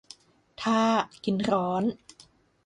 [0.61, 0.81] ถ้า
[1.25, 1.83] กินร้อน